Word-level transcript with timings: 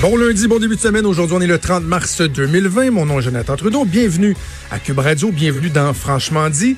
Bon 0.00 0.16
lundi, 0.16 0.48
bon 0.48 0.58
début 0.58 0.76
de 0.76 0.80
semaine. 0.80 1.04
Aujourd'hui, 1.04 1.36
on 1.36 1.42
est 1.42 1.46
le 1.46 1.58
30 1.58 1.84
mars 1.84 2.22
2020. 2.22 2.90
Mon 2.90 3.04
nom 3.04 3.18
est 3.18 3.22
Jonathan 3.22 3.54
Trudeau. 3.54 3.84
Bienvenue 3.84 4.34
à 4.70 4.78
Cube 4.78 4.98
Radio. 4.98 5.30
Bienvenue 5.30 5.68
dans 5.68 5.92
Franchement 5.92 6.48
dit. 6.48 6.76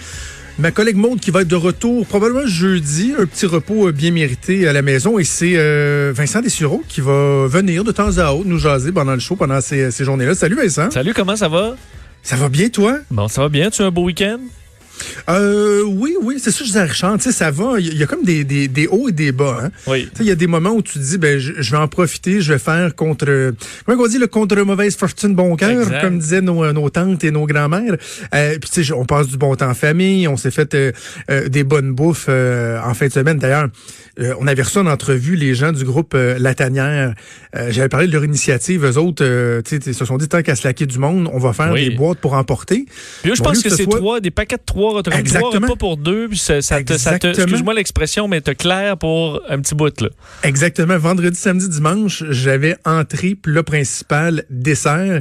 Ma 0.58 0.72
collègue 0.72 0.96
Maude 0.96 1.20
qui 1.20 1.30
va 1.30 1.42
être 1.42 1.48
de 1.48 1.54
retour 1.54 2.04
probablement 2.04 2.48
jeudi, 2.48 3.14
un 3.16 3.24
petit 3.26 3.46
repos 3.46 3.86
euh, 3.86 3.92
bien 3.92 4.10
mérité 4.10 4.66
à 4.66 4.72
la 4.72 4.82
maison. 4.82 5.20
Et 5.20 5.24
c'est 5.24 5.52
euh, 5.54 6.12
Vincent 6.12 6.40
Dessureau 6.40 6.82
qui 6.88 7.00
va 7.00 7.46
venir 7.46 7.84
de 7.84 7.92
temps 7.92 8.18
à 8.18 8.32
autre 8.32 8.48
nous 8.48 8.58
jaser 8.58 8.90
pendant 8.90 9.14
le 9.14 9.20
show, 9.20 9.36
pendant 9.36 9.60
ces, 9.60 9.92
ces 9.92 10.04
journées-là. 10.04 10.34
Salut 10.34 10.56
Vincent. 10.56 10.90
Salut, 10.90 11.14
comment 11.14 11.36
ça 11.36 11.48
va? 11.48 11.76
Ça 12.24 12.34
va 12.34 12.48
bien 12.48 12.70
toi? 12.70 12.98
Bon, 13.12 13.28
ça 13.28 13.42
va 13.42 13.48
bien. 13.48 13.70
Tu 13.70 13.82
as 13.82 13.86
un 13.86 13.90
beau 13.92 14.02
week-end? 14.02 14.40
Euh, 15.28 15.82
oui, 15.86 16.16
oui, 16.22 16.36
c'est 16.38 16.50
ça, 16.50 16.58
je 16.60 16.64
disais 16.64 16.82
Richard, 16.82 17.16
tu 17.16 17.24
sais, 17.24 17.32
ça 17.32 17.50
va. 17.50 17.78
Il 17.78 17.96
y, 17.96 18.02
a 18.02 18.06
comme 18.06 18.24
des, 18.24 18.44
des, 18.44 18.68
des, 18.68 18.86
hauts 18.86 19.08
et 19.08 19.12
des 19.12 19.32
bas. 19.32 19.58
Hein? 19.64 19.70
Oui. 19.86 20.08
Il 20.20 20.26
y 20.26 20.30
a 20.30 20.34
des 20.34 20.46
moments 20.46 20.70
où 20.70 20.82
tu 20.82 20.94
te 20.94 20.98
dis, 20.98 21.18
ben, 21.18 21.38
je, 21.38 21.70
vais 21.70 21.76
en 21.76 21.88
profiter, 21.88 22.40
je 22.40 22.52
vais 22.52 22.58
faire 22.58 22.94
contre, 22.94 23.54
comment 23.86 24.02
on 24.02 24.06
dit, 24.06 24.18
le 24.18 24.26
contre 24.26 24.56
mauvaise 24.64 24.96
fortune, 24.96 25.34
bon 25.34 25.56
cœur, 25.56 25.86
comme 26.00 26.18
disaient 26.18 26.40
nos, 26.40 26.72
nos 26.72 26.90
tantes 26.90 27.24
et 27.24 27.30
nos 27.30 27.46
grands-mères. 27.46 27.96
Euh, 28.34 28.58
puis 28.58 28.70
tu 28.70 28.84
sais, 28.84 28.92
on 28.92 29.04
passe 29.04 29.28
du 29.28 29.36
bon 29.36 29.54
temps 29.54 29.70
en 29.70 29.74
famille, 29.74 30.28
on 30.28 30.36
s'est 30.36 30.50
fait 30.50 30.74
euh, 30.74 30.92
euh, 31.30 31.48
des 31.48 31.64
bonnes 31.64 31.92
bouffes 31.92 32.28
en 32.28 32.94
fin 32.94 33.06
de 33.06 33.12
semaine. 33.12 33.38
D'ailleurs, 33.38 33.68
on 34.38 34.46
avait 34.46 34.62
reçu 34.62 34.78
en 34.78 34.86
entrevue 34.86 35.36
les 35.36 35.54
gens 35.54 35.72
du 35.72 35.84
groupe 35.84 36.14
La 36.14 36.54
Tanière. 36.54 37.14
J'avais 37.68 37.88
parlé 37.88 38.06
de 38.06 38.12
leur 38.12 38.24
initiative. 38.24 38.84
Eux 38.84 38.98
autres, 38.98 39.24
tu 39.62 39.80
sais, 39.80 39.92
se 39.92 40.04
sont 40.04 40.18
dit, 40.18 40.28
tant 40.28 40.42
qu'à 40.42 40.54
se 40.54 40.66
laquer 40.66 40.86
du 40.86 40.98
monde, 40.98 41.30
on 41.32 41.38
va 41.38 41.52
faire 41.52 41.72
des 41.74 41.90
boîtes 41.90 42.18
pour 42.18 42.34
emporter. 42.34 42.86
Puis 43.22 43.34
je 43.34 43.42
pense 43.42 43.62
que 43.62 43.70
c'est 43.70 43.86
trois, 43.86 44.20
des 44.20 44.30
paquets 44.30 44.56
de 44.56 44.62
trois 44.64 44.91
Exactement. 45.18 45.68
pas 45.68 45.76
pour 45.76 45.96
deux, 45.96 46.28
puis 46.28 46.38
ça, 46.38 46.62
ça 46.62 46.82
te, 46.82 46.92
excuse-moi 46.92 47.74
l'expression, 47.74 48.28
mais 48.28 48.40
te 48.40 48.50
clair 48.50 48.96
pour 48.96 49.42
un 49.48 49.60
petit 49.60 49.74
bout, 49.74 50.00
là. 50.00 50.08
Exactement. 50.42 50.98
Vendredi, 50.98 51.38
samedi, 51.38 51.68
dimanche, 51.68 52.24
j'avais 52.30 52.76
entrée, 52.84 53.34
plat 53.34 53.62
principal, 53.62 54.44
dessert. 54.50 55.20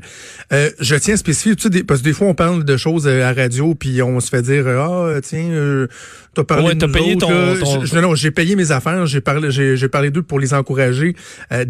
Euh, 0.51 0.69
je 0.79 0.95
tiens 0.95 1.13
à 1.15 1.17
spécifier, 1.17 1.55
tu 1.55 1.71
sais, 1.71 1.83
parce 1.83 2.01
que 2.01 2.05
des 2.05 2.13
fois, 2.13 2.27
on 2.27 2.35
parle 2.35 2.63
de 2.63 2.77
choses 2.77 3.07
euh, 3.07 3.23
à 3.23 3.33
radio, 3.33 3.75
puis 3.75 4.01
on 4.01 4.19
se 4.19 4.29
fait 4.29 4.41
dire, 4.41 4.67
ah, 4.67 5.19
tiens, 5.21 5.49
euh, 5.49 5.87
t'as 6.33 6.43
parlé 6.43 6.67
ouais, 6.67 6.75
de 6.75 6.85
nous 6.85 6.91
payé 6.91 7.15
autres, 7.15 7.91
ton, 7.91 8.01
non, 8.01 8.15
j'ai 8.15 8.31
payé 8.31 8.55
mes 8.55 8.71
affaires, 8.71 9.05
j'ai 9.05 9.21
parlé, 9.21 9.51
j'ai 9.51 9.87
parlé 9.87 10.11
d'eux 10.11 10.23
pour 10.23 10.39
les 10.39 10.53
encourager, 10.53 11.15
euh, 11.51 11.65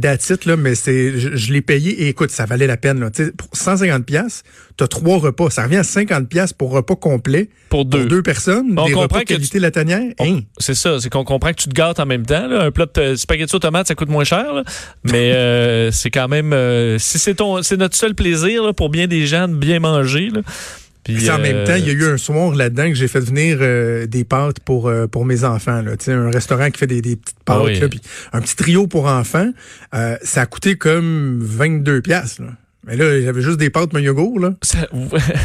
là, 0.46 0.58
mais 0.58 0.76
c'est, 0.76 1.20
je, 1.20 1.54
l'ai 1.54 1.62
payé, 1.62 2.04
et 2.04 2.10
écoute, 2.10 2.32
ça 2.32 2.46
valait 2.46 2.68
la 2.68 2.78
peine, 2.78 3.00
là. 3.00 3.10
Tu 3.10 3.26
sais, 3.26 3.32
pour 3.32 3.50
150 3.54 4.06
pièces 4.06 4.44
t'as 4.82 4.88
trois 4.88 5.20
repas. 5.20 5.50
Ça 5.50 5.64
revient 5.64 5.78
à 5.78 5.84
50 5.84 6.28
pièces 6.28 6.54
pour 6.54 6.72
repas 6.72 6.96
complet. 6.96 7.50
Pour 7.70 7.86
deux. 7.92 8.00
Pour 8.00 8.08
deux 8.08 8.24
personnes. 8.24 8.74
On 8.78 8.86
des 8.86 8.94
comprend 8.94 9.20
repas 9.20 9.24
qualité 9.26 9.60
la 9.60 9.72
tanière. 9.72 10.14
Hein? 10.20 10.40
C'est 10.58 10.76
ça. 10.76 11.00
C'est 11.00 11.10
qu'on 11.10 11.24
comprend 11.24 11.52
que 11.52 11.62
tu 11.62 11.70
te 11.70 11.74
gâtes 11.74 12.00
en 12.00 12.06
même 12.06 12.26
temps. 12.26 12.48
Là. 12.48 12.64
Un 12.64 12.72
plat 12.72 12.88
de 12.94 13.16
spaghetti 13.16 13.56
aux 13.56 13.60
tomates, 13.60 13.88
ça 13.88 13.96
coûte 13.96 14.10
moins 14.10 14.24
cher. 14.24 14.54
Là. 14.54 14.64
Mais 15.04 15.34
euh, 15.34 15.92
c'est 15.92 16.12
quand 16.12 16.28
même... 16.28 16.54
Euh, 16.54 16.98
si 16.98 17.20
c'est 17.20 17.36
ton, 17.36 17.62
c'est 17.64 17.78
notre 17.78 17.96
seul 17.96 18.16
plaisir 18.16 18.64
là, 18.64 18.74
pour 18.74 18.90
bien 18.90 19.08
des 19.08 19.26
gens 19.28 19.48
de 19.48 19.56
bien 19.56 19.80
manger. 19.80 20.30
Là. 20.30 20.42
Puis, 21.04 21.32
en 21.32 21.40
même 21.40 21.64
temps, 21.64 21.76
il 21.76 21.88
y 21.88 21.90
a 21.90 21.94
eu 21.94 22.06
un 22.06 22.18
soir 22.18 22.54
là-dedans 22.54 22.88
que 22.90 22.94
j'ai 22.94 23.08
fait 23.08 23.20
venir 23.20 23.58
euh, 23.62 24.06
des 24.06 24.24
pâtes 24.24 24.60
pour 24.60 24.88
euh, 24.88 25.08
pour 25.08 25.26
mes 25.26 25.44
enfants. 25.44 25.82
Là. 25.82 25.94
un 26.08 26.30
restaurant 26.30 26.70
qui 26.70 26.78
fait 26.78 26.88
des, 26.88 27.02
des 27.02 27.16
petites 27.16 27.44
pâtes. 27.44 27.58
Ah 27.66 27.80
là, 27.80 27.90
puis 27.90 28.02
un 28.34 28.42
petit 28.42 28.56
trio 28.56 28.86
pour 28.86 29.06
enfants. 29.06 29.50
Euh, 29.96 30.18
ça 30.22 30.42
a 30.42 30.46
coûté 30.46 30.76
comme 30.76 31.40
22 31.42 32.02
piastres. 32.02 32.44
Mais 32.88 32.96
là, 32.96 33.22
j'avais 33.22 33.44
juste 33.44 33.60
des 33.60 33.70
pâtes, 33.70 33.94
mon 33.94 34.00
yogourt, 34.00 34.40
là. 34.40 34.56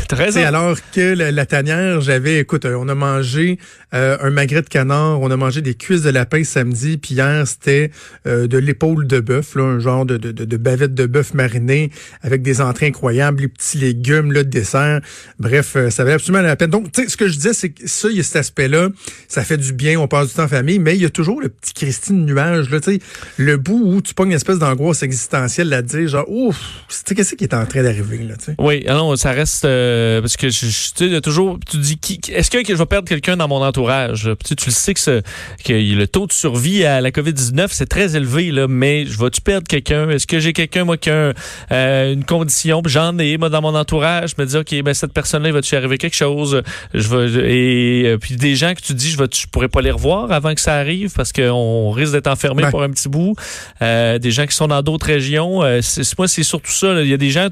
Très 0.09 0.39
alors 0.45 0.79
que 0.95 1.15
la, 1.15 1.45
tanière, 1.45 2.01
j'avais, 2.01 2.39
écoute, 2.39 2.65
euh, 2.65 2.79
on 2.79 2.89
a 2.89 2.95
mangé 2.95 3.59
euh, 3.93 4.17
un 4.23 4.31
magret 4.31 4.63
de 4.63 4.69
canard, 4.69 5.21
on 5.21 5.31
a 5.31 5.37
mangé 5.37 5.61
des 5.61 5.75
cuisses 5.75 6.01
de 6.01 6.09
lapin 6.09 6.45
samedi, 6.45 6.97
puis 6.97 7.15
hier, 7.15 7.47
c'était 7.47 7.91
euh, 8.27 8.47
de 8.47 8.57
l'épaule 8.57 9.07
de 9.07 9.21
bœuf, 9.21 9.55
là, 9.55 9.65
un 9.65 9.81
genre 9.81 10.07
de, 10.07 10.17
de, 10.17 10.33
de, 10.33 10.57
bavette 10.57 10.95
de 10.95 11.05
bœuf 11.05 11.35
marinée 11.35 11.91
avec 12.23 12.41
des 12.41 12.63
entrées 12.63 12.87
incroyables, 12.87 13.43
les 13.43 13.49
petits 13.49 13.77
légumes, 13.77 14.33
là, 14.33 14.43
de 14.43 14.49
dessert. 14.49 15.03
Bref, 15.39 15.77
ça 15.91 16.05
valait 16.05 16.15
absolument 16.15 16.43
la 16.43 16.57
peine. 16.57 16.71
Donc, 16.71 16.91
tu 16.91 17.03
sais, 17.03 17.09
ce 17.11 17.19
que 17.19 17.29
je 17.29 17.35
disais, 17.35 17.53
c'est 17.53 17.69
que 17.69 17.87
ça, 17.87 18.09
il 18.09 18.17
y 18.17 18.21
a 18.21 18.23
cet 18.23 18.37
aspect-là, 18.37 18.89
ça 19.29 19.45
fait 19.45 19.59
du 19.59 19.75
bien, 19.75 20.01
on 20.01 20.09
passe 20.09 20.29
du 20.29 20.35
temps 20.35 20.45
en 20.45 20.49
famille, 20.49 20.79
mais 20.79 20.97
il 20.97 21.03
y 21.03 21.07
a 21.07 21.11
toujours 21.11 21.43
le 21.43 21.51
petit 21.51 21.75
Christine 21.75 22.25
nuage, 22.25 22.71
là, 22.71 22.81
tu 22.81 22.93
sais, 22.95 23.01
le 23.37 23.59
bout 23.59 23.83
où 23.85 24.01
tu 24.01 24.15
pognes 24.15 24.31
une 24.31 24.37
espèce 24.37 24.59
d'angoisse 24.59 25.03
existentielle, 25.03 25.69
là, 25.69 25.83
de 25.83 25.87
dire, 25.87 26.09
genre, 26.09 26.31
ouf, 26.31 26.57
tu 27.05 27.26
qu'est-ce 27.27 27.37
qui 27.37 27.45
est 27.45 27.55
en 27.55 27.67
train 27.67 27.83
d'arriver 27.83 28.19
là, 28.19 28.35
tu 28.37 28.47
sais? 28.47 28.55
Oui, 28.59 28.85
ah 28.89 29.01
ça 29.17 29.33
reste 29.33 29.65
euh, 29.65 30.21
parce 30.21 30.37
que 30.37 30.49
je, 30.49 30.67
tu 30.95 31.11
sais 31.11 31.21
toujours 31.21 31.59
tu 31.69 31.79
dis 31.79 31.99
qui, 31.99 32.21
est-ce 32.29 32.51
que, 32.51 32.59
je 32.67 32.75
vais 32.75 32.87
perdre 32.87 33.09
quelqu'un 33.09 33.37
dans 33.37 33.49
mon 33.49 33.63
entourage 33.63 34.31
tu, 34.45 34.55
tu 34.55 34.67
le 34.67 34.73
sais 34.73 34.95
que, 34.95 35.01
ce, 35.01 35.23
que 35.65 35.73
le 35.73 36.07
taux 36.07 36.27
de 36.27 36.33
survie 36.33 36.85
à 36.85 37.01
la 37.01 37.11
Covid-19 37.11 37.69
c'est 37.71 37.87
très 37.87 38.17
élevé 38.17 38.53
là, 38.53 38.69
mais 38.69 39.07
je 39.07 39.19
vais-tu 39.19 39.41
perdre 39.41 39.67
quelqu'un? 39.67 40.09
Est-ce 40.11 40.27
que 40.27 40.39
j'ai 40.39 40.53
quelqu'un 40.53 40.85
moi 40.85 40.97
qui 40.97 41.11
a 41.11 41.33
euh, 41.73 42.13
une 42.13 42.25
condition? 42.25 42.83
J'en 42.85 43.19
ai 43.19 43.39
moi 43.39 43.49
dans 43.49 43.63
mon 43.63 43.75
entourage, 43.75 44.35
je 44.37 44.43
me 44.43 44.47
dis 44.47 44.57
OK, 44.57 44.83
ben 44.83 44.95
cette 44.95 45.13
personne-là 45.13 45.49
il 45.49 45.55
va-tu 45.55 45.75
arriver 45.75 45.99
quelque 45.99 46.17
chose? 46.17 46.63
Je 46.95 47.09
vais 47.09 47.27
et 47.51 48.07
euh, 48.07 48.19
puis 48.19 48.37
des 48.37 48.55
gens 48.55 48.75
que 48.75 48.83
tu 48.83 48.95
dis 48.95 49.11
je 49.11 49.19
vais 49.19 49.27
je 49.33 49.47
pourrais 49.49 49.69
pas 49.69 49.81
les 49.81 49.91
revoir 49.91 50.31
avant 50.31 50.55
que 50.55 50.61
ça 50.61 50.75
arrive 50.75 51.13
parce 51.15 51.33
qu'on 51.33 51.91
risque 51.91 52.13
d'être 52.13 52.29
enfermé 52.29 52.65
pour 52.71 52.83
un 52.83 52.91
petit 52.91 53.09
bout. 53.09 53.35
des 53.81 54.31
gens 54.31 54.47
qui 54.47 54.55
sont 54.55 54.69
dans 54.69 54.83
d'autres 54.83 55.07
régions, 55.07 55.63
c'est, 55.81 56.19
moi 56.19 56.29
c'est 56.29 56.43
surtout 56.43 56.73
ça, 56.73 57.01
il 57.03 57.16
des 57.17 57.31
gens, 57.31 57.49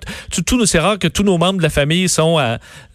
tout, 0.47 0.66
c'est 0.66 0.78
rare 0.78 0.98
que 0.98 1.08
tous 1.08 1.22
nos 1.22 1.38
membres 1.38 1.58
de 1.58 1.62
la 1.62 1.70
famille 1.70 2.08
sont 2.08 2.38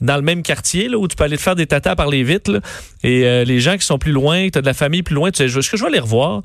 dans 0.02 0.16
le 0.16 0.22
même 0.22 0.44
quartier 0.44 0.88
là, 0.88 0.98
où 0.98 1.08
tu 1.08 1.16
peux 1.16 1.24
aller 1.24 1.38
te 1.38 1.42
faire 1.42 1.56
des 1.56 1.68
tatas 1.68 1.96
par 1.96 2.10
les 2.10 2.24
vitres. 2.24 2.62
Et 3.04 3.26
euh, 3.26 3.46
les 3.46 3.60
gens 3.62 3.78
qui 3.78 3.86
sont 3.86 3.98
plus 3.98 4.12
loin, 4.12 4.50
tu 4.50 4.58
as 4.58 4.62
de 4.62 4.66
la 4.66 4.74
famille 4.74 5.04
plus 5.04 5.16
loin, 5.16 5.32
tu 5.32 5.38
sais, 5.38 5.46
est-ce 5.46 5.70
que 5.70 5.78
je 5.78 5.84
vais 5.84 5.92
les 5.92 6.00
revoir? 6.00 6.42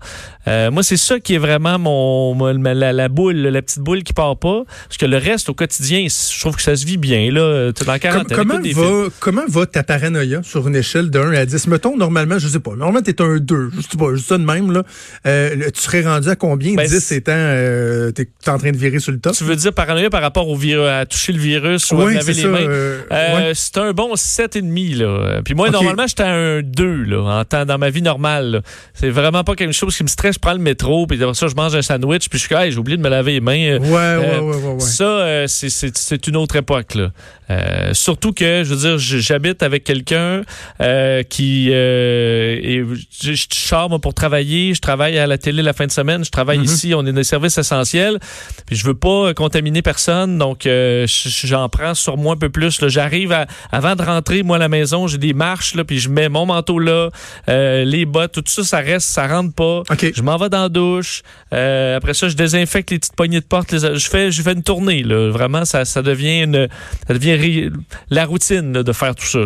Euh, 0.47 0.71
moi, 0.71 0.83
c'est 0.85 0.97
ça 0.97 1.19
qui 1.19 1.35
est 1.35 1.39
vraiment 1.39 1.79
mon, 1.79 2.35
la, 2.37 3.09
boule, 3.09 3.37
la 3.37 3.63
petite 3.63 3.81
boule 3.81 4.05
qui 4.05 4.13
part 4.13 4.37
pas. 4.37 4.63
Parce 4.89 4.97
que 4.97 5.07
le 5.07 5.17
reste, 5.17 5.49
au 5.49 5.55
quotidien, 5.55 6.07
je 6.09 6.41
trouve 6.41 6.55
que 6.55 6.63
ça 6.63 6.77
se 6.77 6.87
vit 6.87 6.97
bien. 6.97 7.33
Là, 7.33 7.73
dans 7.73 7.99
comment, 8.33 8.61
va, 8.63 9.09
comment 9.19 9.43
va 9.49 9.67
ta 9.67 9.83
paranoïa 9.83 10.43
sur 10.45 10.69
une 10.69 10.77
échelle 10.77 11.11
de 11.11 11.19
1 11.19 11.33
à 11.33 11.47
10? 11.47 11.67
Mettons, 11.67 11.97
normalement, 11.97 12.39
je 12.39 12.47
sais 12.47 12.61
pas, 12.61 12.77
normalement, 12.77 13.03
tu 13.03 13.11
es 13.11 13.21
un 13.21 13.39
2. 13.39 13.71
Je 13.75 13.81
sais 13.81 13.99
pas, 13.99 14.15
juste 14.15 14.29
ça 14.29 14.39
de 14.39 14.45
même. 14.45 14.71
Là. 14.71 14.85
Euh, 15.27 15.71
tu 15.75 15.81
serais 15.81 16.03
rendu 16.03 16.29
à 16.29 16.37
combien? 16.37 16.71
10 16.71 16.77
ben, 16.77 17.17
étant, 17.17 18.13
tu 18.15 18.23
es 18.23 18.49
en 18.49 18.59
train 18.59 18.71
de 18.71 18.77
virer 18.77 19.01
sur 19.01 19.11
le 19.11 19.19
top? 19.19 19.35
Tu 19.35 19.43
veux 19.43 19.57
dire 19.57 19.73
paranoïa 19.73 20.09
par 20.15 20.23
rapport 20.23 20.49
au 20.49 20.55
virus, 20.55 20.89
à 20.89 21.05
toucher 21.07 21.33
le 21.33 21.41
virus 21.41 21.91
ou 21.91 22.01
à 22.01 22.13
laver 22.13 22.35
les 22.35 22.45
mains. 22.45 22.61
Euh, 22.61 23.01
euh, 23.11 23.51
c'est 23.53 23.79
un 23.79 23.91
bon 23.91 24.15
7,5. 24.15 24.99
Là. 24.99 25.43
Puis 25.45 25.55
moi, 25.55 25.71
normalement, 25.71 26.07
j'étais 26.07 26.23
à 26.23 26.33
un 26.33 26.63
2 26.63 27.03
là, 27.03 27.41
en 27.41 27.45
temps, 27.45 27.67
dans 27.67 27.79
ma 27.79 27.91
vie 27.91 28.01
normale. 28.01 28.63
C'est 28.93 29.11
vraiment 29.11 29.43
pas 29.43 29.57
quelque 29.57 29.73
chose 29.73 29.97
qui 29.97 30.05
me 30.05 30.09
stresse. 30.09 30.37
Je 30.37 30.39
prends 30.39 30.53
le 30.53 30.61
métro, 30.61 31.09
puis 31.09 31.19
ça, 31.19 31.49
je 31.49 31.55
mange 31.57 31.75
un 31.75 31.83
sandwich, 31.83 32.29
puis 32.29 32.39
je 32.39 32.45
suis 32.45 32.55
hey, 32.55 32.71
j'ai 32.71 32.79
oublié 32.79 32.97
de 32.97 33.03
me 33.03 33.09
laver 33.09 33.33
les 33.33 33.41
mains. 33.41 33.79
Ouais, 33.81 33.81
ouais, 33.81 34.39
ouais, 34.39 34.73
ouais, 34.75 34.79
Ça, 34.79 35.49
c'est 35.49 36.27
une 36.29 36.37
autre 36.37 36.55
époque. 36.55 36.95
Là. 36.95 37.11
Euh, 37.51 37.93
surtout 37.93 38.33
que, 38.33 38.63
je 38.65 38.75
veux 38.75 38.89
dire, 38.89 38.99
j'habite 38.99 39.63
avec 39.63 39.85
quelqu'un 39.85 40.43
euh, 40.81 41.23
qui 41.23 41.69
euh, 41.71 42.59
et 42.63 42.85
je, 43.21 43.33
je 43.33 43.99
pour 43.99 44.15
travailler. 44.15 44.75
Je 44.75 44.81
travaille 44.81 45.19
à 45.19 45.27
la 45.27 45.37
télé 45.37 45.63
la 45.63 45.73
fin 45.73 45.87
de 45.87 45.93
semaine. 45.93 46.25
Je 46.25 46.31
travaille 46.31 46.59
mm-hmm. 46.59 46.65
ici. 46.65 46.95
On 46.95 47.05
est 47.07 47.13
des 47.13 47.25
services 47.25 47.59
essentiels. 47.59 48.19
Puis 48.67 48.77
je 48.77 48.87
veux 48.87 48.95
pas 48.95 49.35
contaminer 49.35 49.83
personne, 49.83 50.04
donc 50.09 50.69
j'en 51.07 51.69
prends 51.69 51.95
sur 51.95 52.17
moi 52.17 52.35
un 52.35 52.37
peu 52.37 52.49
plus. 52.49 52.87
J'arrive 52.89 53.37
avant 53.73 53.97
de 53.97 54.03
rentrer 54.03 54.43
moi 54.43 54.57
à 54.57 54.59
la 54.59 54.69
maison, 54.69 55.07
j'ai 55.07 55.19
des 55.19 55.35
marches 55.35 55.75
là, 55.75 55.85
puis 55.85 55.99
je 55.99 56.09
mets 56.09 56.29
mon 56.29 56.47
manteau 56.47 56.79
là, 56.79 57.11
les 57.47 58.05
bottes, 58.07 58.33
tout 58.33 58.43
ça, 58.47 58.65
ça 58.65 58.79
reste, 58.79 59.09
ça 59.09 59.27
rentre 59.27 59.55
pas. 59.55 59.83
Je 60.15 60.23
m'en 60.23 60.37
vais 60.37 60.49
dans 60.49 60.63
la 60.63 60.69
douche. 60.69 61.23
après 61.51 62.15
ça, 62.15 62.29
je 62.29 62.37
désinfecte 62.37 62.91
les 62.91 62.99
petites 62.99 63.17
poignées 63.17 63.41
de 63.41 63.47
porte. 63.47 63.77
je 63.77 64.09
fais, 64.09 64.31
je 64.31 64.43
fais 64.43 64.53
une 64.53 64.63
tournée. 64.63 65.03
Là. 65.03 65.31
Vraiment, 65.31 65.65
ça, 65.65 65.85
ça 65.85 66.03
devient 66.03 66.43
une, 66.43 66.69
ça 67.07 67.15
devient 67.15 67.71
la 68.11 68.25
routine 68.25 68.73
de 68.73 68.93
faire 68.93 69.15
tout 69.15 69.27
ça. 69.27 69.41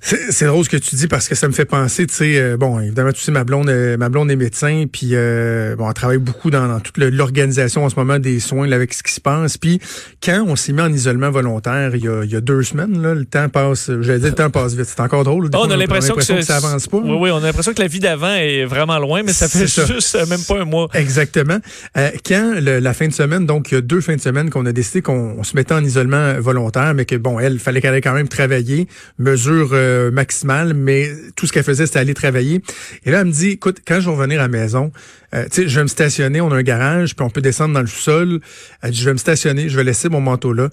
C'est 0.00 0.46
drôle 0.46 0.64
ce 0.64 0.70
que 0.70 0.76
tu 0.76 0.94
dis 0.94 1.08
parce 1.08 1.28
que 1.28 1.34
ça 1.34 1.48
me 1.48 1.52
fait 1.52 1.64
penser, 1.64 2.06
tu 2.06 2.14
sais, 2.14 2.38
euh, 2.38 2.56
bon, 2.56 2.80
évidemment, 2.80 3.12
tu 3.12 3.20
sais, 3.20 3.32
ma 3.32 3.44
blonde, 3.44 3.68
euh, 3.68 3.96
ma 3.96 4.08
blonde 4.08 4.30
est 4.30 4.36
médecin, 4.36 4.84
puis 4.90 5.10
euh, 5.12 5.76
bon, 5.76 5.88
elle 5.88 5.94
travaille 5.94 6.18
beaucoup 6.18 6.50
dans, 6.50 6.80
toute 6.80 6.96
l'organisation 6.98 7.84
en 7.84 7.90
ce 7.90 7.96
moment 7.96 8.18
des 8.18 8.38
soins 8.40 8.66
là, 8.66 8.76
avec 8.76 8.94
ce 8.94 9.02
qui 9.02 9.12
se 9.12 9.20
passe. 9.20 9.58
Puis 9.58 9.80
quand 10.22 10.44
on 10.46 10.56
s'est 10.56 10.72
mis 10.72 10.80
en 10.80 10.92
isolement 10.92 11.30
volontaire 11.30 11.94
il 11.94 12.04
y 12.04 12.08
a, 12.08 12.22
il 12.22 12.30
y 12.30 12.36
a 12.36 12.40
deux 12.40 12.62
semaines, 12.62 13.02
là, 13.02 13.14
le 13.14 13.24
temps 13.24 13.48
passe, 13.48 13.90
j'allais 14.00 14.20
dire 14.20 14.28
le 14.28 14.34
temps 14.34 14.50
passe 14.50 14.74
vite. 14.74 14.86
C'est 14.86 15.00
encore 15.00 15.24
drôle. 15.24 15.50
on, 15.52 15.70
a 15.70 15.76
l'impression 15.76 16.14
que, 16.14 16.22
ça 16.22 16.56
avance 16.56 16.86
pas. 16.86 16.98
Oui, 16.98 17.16
oui, 17.20 17.30
on 17.30 17.38
a 17.38 17.40
l'impression 17.40 17.74
que 17.74 17.82
la 17.82 17.88
vie 17.88 18.00
d'avant 18.00 18.34
est 18.34 18.64
vraiment 18.64 18.98
loin, 18.98 19.22
mais 19.22 19.32
ça 19.32 19.48
fait 19.48 19.66
juste 19.66 20.16
même 20.28 20.42
pas 20.46 20.60
un 20.60 20.64
mois. 20.64 20.88
Exactement. 20.94 21.58
quand 22.24 22.54
la 22.60 22.94
fin 22.94 23.08
de 23.08 23.12
semaine, 23.12 23.46
donc 23.46 23.72
il 23.72 23.74
y 23.74 23.78
a 23.78 23.80
deux 23.80 24.00
fins 24.00 24.16
de 24.16 24.20
semaine 24.20 24.48
qu'on 24.48 24.64
a 24.64 24.72
décidé 24.72 25.02
qu'on 25.02 25.42
se 25.42 25.56
mettait 25.56 25.74
en 25.74 25.84
isolement 25.84 26.40
volontaire, 26.40 26.94
mais 26.94 27.04
que 27.04 27.16
bon, 27.16 27.38
elle, 27.40 27.58
fallait 27.58 27.80
qu'elle 27.80 27.94
ait 27.94 28.00
quand 28.00 28.14
même 28.14 28.28
travailler, 28.28 28.86
mesure 29.18 29.70
euh, 29.72 30.10
maximale, 30.10 30.74
mais 30.74 31.10
tout 31.36 31.46
ce 31.46 31.52
qu'elle 31.52 31.64
faisait, 31.64 31.86
c'était 31.86 31.98
aller 31.98 32.14
travailler. 32.14 32.62
Et 33.04 33.10
là, 33.10 33.20
elle 33.20 33.26
me 33.26 33.32
dit, 33.32 33.50
écoute, 33.50 33.78
quand 33.86 34.00
je 34.00 34.08
vais 34.08 34.16
revenir 34.16 34.40
à 34.40 34.44
la 34.44 34.48
maison, 34.48 34.92
euh, 35.34 35.44
tu 35.50 35.62
sais, 35.62 35.68
je 35.68 35.76
vais 35.76 35.82
me 35.82 35.88
stationner, 35.88 36.40
on 36.40 36.50
a 36.52 36.56
un 36.56 36.62
garage, 36.62 37.16
puis 37.16 37.24
on 37.24 37.30
peut 37.30 37.40
descendre 37.42 37.74
dans 37.74 37.80
le 37.80 37.86
sol. 37.86 38.40
Elle 38.82 38.92
dit, 38.92 39.00
je 39.00 39.04
vais 39.04 39.12
me 39.12 39.18
stationner, 39.18 39.68
je 39.68 39.76
vais 39.76 39.84
laisser 39.84 40.08
mon 40.08 40.20
manteau 40.20 40.52
là. 40.52 40.68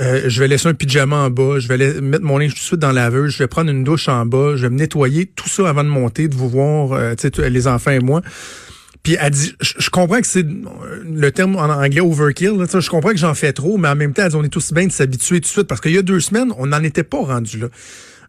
Euh, 0.00 0.22
je 0.26 0.40
vais 0.40 0.48
laisser 0.48 0.66
un 0.66 0.74
pyjama 0.74 1.16
en 1.16 1.30
bas, 1.30 1.60
je 1.60 1.68
vais 1.68 2.00
mettre 2.00 2.24
mon 2.24 2.38
linge 2.38 2.54
tout 2.54 2.58
de 2.58 2.64
suite 2.64 2.80
dans 2.80 2.90
la 2.90 3.04
laveuse, 3.04 3.30
je 3.30 3.38
vais 3.38 3.46
prendre 3.46 3.70
une 3.70 3.84
douche 3.84 4.08
en 4.08 4.26
bas, 4.26 4.56
je 4.56 4.62
vais 4.62 4.70
me 4.70 4.76
nettoyer, 4.76 5.26
tout 5.26 5.48
ça 5.48 5.68
avant 5.68 5.84
de 5.84 5.88
monter, 5.88 6.26
de 6.26 6.34
vous 6.34 6.48
voir, 6.48 7.14
tu 7.14 7.30
sais, 7.32 7.48
les 7.48 7.68
enfants 7.68 7.92
et 7.92 8.00
moi. 8.00 8.20
Puis 9.04 9.16
elle 9.20 9.30
dit, 9.30 9.54
je, 9.60 9.90
comprends 9.90 10.20
que 10.20 10.26
c'est 10.26 10.46
le 10.46 11.30
terme 11.30 11.56
en 11.56 11.66
anglais 11.66 12.00
overkill. 12.00 12.54
Je 12.72 12.90
comprends 12.90 13.10
que 13.10 13.18
j'en 13.18 13.34
fais 13.34 13.52
trop, 13.52 13.76
mais 13.76 13.88
en 13.88 13.94
même 13.94 14.14
temps, 14.14 14.22
elle 14.22 14.30
dit, 14.30 14.36
on 14.36 14.42
est 14.42 14.48
tous 14.48 14.72
bien 14.72 14.86
de 14.86 14.92
s'habituer 14.92 15.36
tout 15.36 15.42
de 15.42 15.46
suite 15.46 15.68
parce 15.68 15.82
qu'il 15.82 15.92
y 15.92 15.98
a 15.98 16.02
deux 16.02 16.20
semaines, 16.20 16.52
on 16.56 16.66
n'en 16.66 16.82
était 16.82 17.04
pas 17.04 17.18
rendu 17.18 17.58
là. 17.58 17.68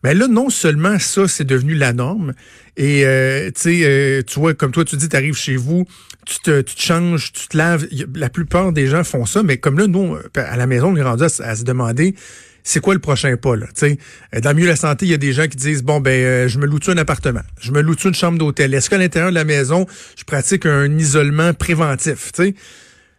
Mais 0.04 0.14
là, 0.14 0.28
non 0.28 0.50
seulement 0.50 1.00
ça, 1.00 1.28
c'est 1.30 1.46
devenu 1.46 1.76
la 1.76 1.94
norme. 1.94 2.34
Et 2.76 3.06
euh, 3.06 3.50
euh, 3.66 4.22
tu 4.22 4.40
vois, 4.40 4.54
comme 4.54 4.72
toi, 4.72 4.84
tu 4.84 4.98
dis, 4.98 5.08
tu 5.08 5.16
arrives 5.16 5.38
chez 5.38 5.56
vous, 5.56 5.86
tu 6.26 6.40
te, 6.40 6.62
tu 6.62 6.76
te 6.76 6.82
changes, 6.82 7.32
tu 7.32 7.48
te 7.48 7.58
laves. 7.58 7.88
La 8.14 8.30
plupart 8.30 8.74
des 8.74 8.86
gens 8.88 9.04
font 9.06 9.26
ça, 9.26 9.44
mais 9.44 9.58
comme 9.58 9.80
là, 9.80 9.88
nous, 9.88 10.18
à 10.36 10.58
la 10.58 10.68
maison, 10.68 10.92
on 10.92 10.96
est 10.98 11.02
rendu 11.02 11.24
à, 11.24 11.30
se 11.30 11.64
demander 11.64 12.16
c'est 12.66 12.82
quoi 12.82 12.94
le 12.94 13.00
prochain 13.00 13.38
pas 13.38 13.56
là 13.56 13.68
sais? 13.74 13.98
Dans 14.42 14.54
mieux 14.54 14.68
la 14.68 14.76
santé, 14.76 15.06
il 15.06 15.12
y 15.12 15.14
a 15.14 15.18
des 15.18 15.32
gens 15.32 15.48
qui 15.48 15.56
disent 15.56 15.84
bon 15.84 16.02
ben 16.02 16.12
euh, 16.12 16.48
je 16.50 16.60
me 16.60 16.66
loue 16.66 16.80
un 16.88 16.98
appartement, 16.98 17.44
je 17.62 17.72
me 17.72 17.82
loue 17.82 17.96
une 18.04 18.14
chambre 18.14 18.38
d'hôtel? 18.38 18.74
Est-ce 18.74 18.90
qu'à 18.90 18.98
l'intérieur 18.98 19.30
de 19.30 19.36
la 19.36 19.46
maison, 19.46 19.86
je 20.18 20.26
pratique 20.26 20.66
un 20.66 20.98
isolement 20.98 21.54
préventif, 21.54 22.32
tu 22.34 22.44
sais? 22.44 22.56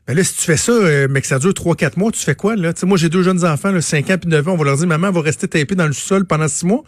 Ben 0.06 0.16
là, 0.16 0.22
si 0.22 0.36
tu 0.36 0.42
fais 0.42 0.56
ça, 0.56 0.72
euh, 0.72 1.08
mais 1.10 1.20
que 1.20 1.26
ça 1.26 1.38
dure 1.38 1.50
3-4 1.50 1.98
mois, 1.98 2.12
tu 2.12 2.20
fais 2.20 2.36
quoi, 2.36 2.54
là? 2.54 2.72
sais 2.76 2.86
moi, 2.86 2.96
j'ai 2.96 3.08
deux 3.08 3.24
jeunes 3.24 3.44
enfants, 3.44 3.72
là, 3.72 3.80
5 3.80 4.10
ans 4.10 4.18
puis 4.18 4.30
9 4.30 4.48
ans, 4.48 4.52
on 4.52 4.56
va 4.56 4.64
leur 4.64 4.76
dire, 4.76 4.86
maman 4.86 5.10
va 5.10 5.20
rester 5.20 5.48
tapée 5.48 5.74
dans 5.74 5.86
le 5.86 5.92
sol 5.92 6.26
pendant 6.26 6.46
6 6.46 6.66
mois 6.66 6.84